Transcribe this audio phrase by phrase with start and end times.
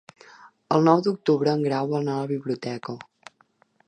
[0.77, 2.97] El nou d'octubre en Grau vol anar a la biblioteca.